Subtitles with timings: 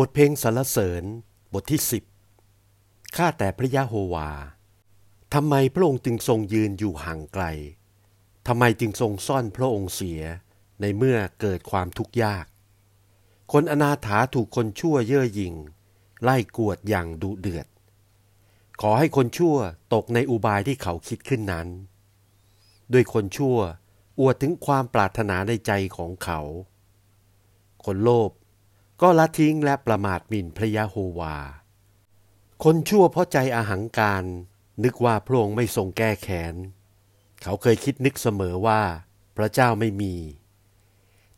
[0.00, 1.04] บทเพลงสรรเสริญ
[1.54, 2.04] บทที่สิบ
[3.16, 4.30] ข้าแต่พระยะโฮวา
[5.34, 7.44] ทำไมพระองค์จึงทรงยืนอยู่ห่างไกล
[8.46, 10.22] ทำไมจึงทรงซ่อนพระองค์เสีย
[10.80, 12.46] ในเมื่อเกิดความทุกข์ยาก
[13.52, 15.54] คนอนาถาถูกคนชั่วเย่อหยิ่ง
[16.22, 17.66] ไล่กวดอย่างดุเดือด
[18.80, 19.56] ขอให้คนชั่ว
[19.94, 21.68] ตกในอุบายที่เขาคิดขึ้นนั้น
[22.92, 23.58] ด้วยคนชั่ว
[24.20, 26.40] อวดถึงความปรารถนาในใจของเขา
[27.84, 28.30] คนโลภ
[29.02, 31.36] ก็ละทิ้งและประมาทหมิ่นพระยะโฮวา
[32.64, 34.24] คนชั่วเพราะใจอาหังการ
[34.84, 36.54] นึกว่าพระองค์ไม่ทรงแก้แค้น
[37.42, 38.82] เขาเคยคิดนึกเสมอว่า
[39.36, 40.14] พระเจ้าไม่มี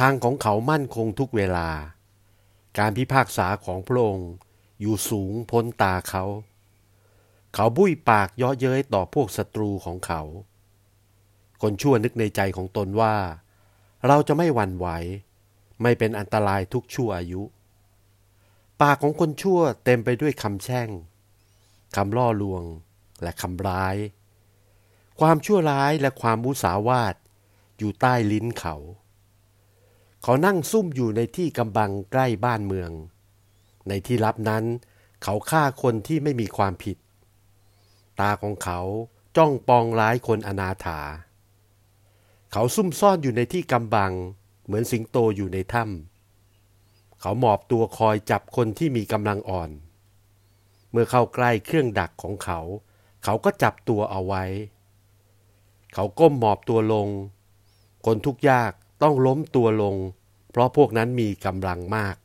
[0.00, 1.68] ทางของเขามั่นคงทุกเวลา
[2.78, 4.30] การพิพากษาของพระองค์
[4.80, 6.24] อยู่สูงพ้นตาเขา
[7.54, 10.22] เขาบุ้ยปากเยาะเย้ยต่อพวกศัตรูของเขา
[11.62, 13.14] คนชั่วนึกในใจของตนว่า
[14.06, 14.86] เราจะไม่หวั่นไหว
[15.82, 17.42] ไม่เป็นอันตรายทุกชั่วอายุ
[18.80, 20.88] ปากของคนชั่วเต็มไปด้วยคำแช่ง
[21.96, 22.62] คำล่อลวง
[23.22, 23.96] และคำร้าย
[25.20, 27.14] ความชั่วร้ายและความมุสาวาท
[27.78, 28.74] อยู่ใต้ลิ้นเขา
[30.22, 32.90] เขานั่งซุ่มอยู่ในที่กำบังใกล้บ้านเมือง
[33.88, 34.64] ในที่ลับนั้น
[35.22, 36.96] เขาฆ่าคนที่ไม่มีความผิด
[38.20, 38.80] ตาของเขา
[39.36, 41.00] จ้องปองร้ายคนอนาถา
[42.52, 44.12] เขาซุ่มซ่อนอยู่ในที่กำบัง
[44.70, 49.70] เหมือนสิงโตอยู่ในถ้ำเขาหมอบตัวคอยจับคนที่มีกำลังอ่อน
[50.90, 52.60] เมื่อเข้าใกล้เครื่องดักของเขา
[53.24, 54.44] เขาก็จับตัวเอาไว้
[55.94, 57.08] เขาก้มหมอบตัวลง
[58.06, 59.96] คนทุกยากต้องล้มตัวลง
[60.50, 62.16] เพราะพวกนั้นมีกำลังมาก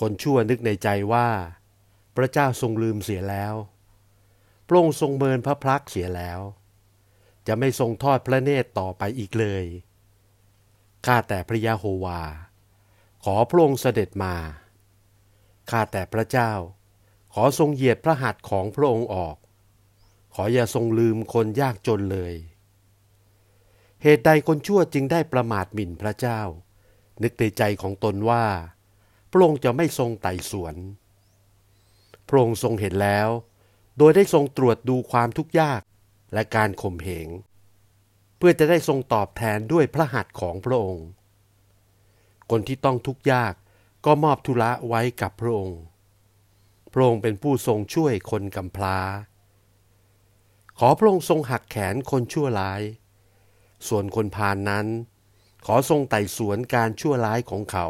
[0.00, 1.28] คนชั่วนึกในใจว่า
[2.16, 3.54] พระเจ้าทรงลืมเสียแล้ว
[4.66, 6.40] พระองค์ทรงเมินพระพลักเสียแล้ว
[7.46, 9.64] จะไม่ทรงทอดพระเนตรต่อไปอีกเลย
[11.06, 12.20] ข้าแต่พระยะโฮวา
[13.24, 14.34] ขอพระองค์เสด็จมา
[15.70, 16.52] ข้าแต่พระเจ้า
[17.34, 19.36] ขอทรงเหยียดพระหัตถ์ของพระองค์ออก
[20.34, 22.34] ขออย่าทรงลืมคนยากจนเลย
[24.02, 26.40] เหตุใดคนชั่วจึงได้ประมาทหมิ่นพระเจ้า
[27.22, 28.46] นึกในใจของตนว่า
[29.30, 30.74] พระองค์จะไม่ทรงไต่สวน
[32.28, 33.28] พระองค์ทรงเห็นแล้ว
[33.98, 35.80] โดยได้ทรงตรวจดูความทุกข์ยาก
[36.34, 37.28] และการข่มเหง
[38.38, 41.06] เพื่อจะได้ทรงตอบแทนด้วยพระหัตถ์ของพระองค์
[42.50, 43.54] คนที่ต้องทุกข์ยาก
[44.06, 45.80] ก็มอบธุระไว้กับพระองค์
[46.92, 48.98] พระองค์เป็นผู้ทรงช่วยคนกำพร้า
[50.78, 52.82] ขอพระองค์ทรงหักแขนคนชั่วร้าย
[53.88, 54.86] ส่วนคนพานนั้น
[55.66, 57.86] ขอทรงไต่สวนการชั่วร้ายของเขา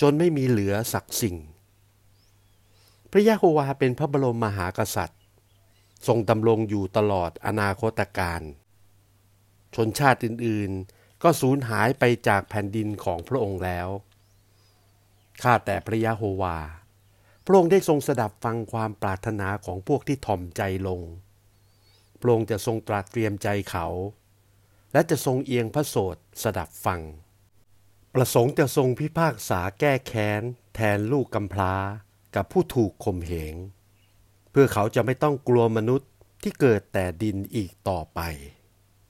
[0.00, 1.36] จนไม่มีเหลือสักสิ่ง
[3.10, 5.20] พระยะโฮวาเป็นพระบรมมหากษัตริย์
[6.06, 8.42] ทรงดำรงอยู่ตลอดอนาคตการ
[9.74, 13.88] ชนชาติอื่นๆ ก็สูญหายไปจากแผ่นดินของพระองค์แล้ว
[15.42, 16.58] ข้าแต่พระยะโฮวา
[17.44, 21.00] พระองค์ได้ทรงสดับฟังความปรารถนาของพวกที่ถ่อมใจลง
[22.20, 23.86] พระองค์จะทรงตรัสเตรียมใจเขา
[24.92, 27.00] และจะทรงเอียงพระโสดสดับฟัง
[28.14, 30.42] ประสงค์จะทรงพิพากษาแก้แค้น
[30.74, 31.74] แทนลูกกำพร้า
[32.34, 33.54] กับผู้ถูกข่มเหง
[34.50, 36.10] เพื่อเขาจะไม่ต้องกลัวมนุษย์
[36.42, 38.20] ที่เกิดแต่ดินอีกต่อไป